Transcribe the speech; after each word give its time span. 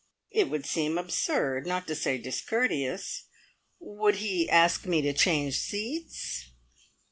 It 0.31 0.49
would 0.49 0.65
seem 0.65 0.97
absurd, 0.97 1.67
not 1.67 1.85
to 1.85 1.93
say 1.93 2.17
discourteous. 2.17 3.25
Would 3.79 4.15
he 4.15 4.49
ask 4.49 4.87
me 4.87 5.03
to 5.03 5.13
change 5.13 5.59
seats? 5.59 6.47